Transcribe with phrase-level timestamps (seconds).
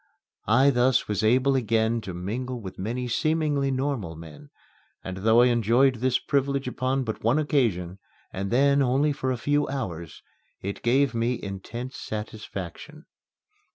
[0.47, 4.49] I thus was able again to mingle with many seemingly normal men,
[5.03, 7.99] and though I enjoyed this privilege upon but one occasion,
[8.33, 10.23] and then only for a few hours,
[10.59, 13.05] it gave me intense satisfaction.